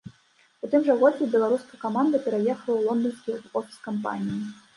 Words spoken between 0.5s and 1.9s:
У тым жа годзе беларуская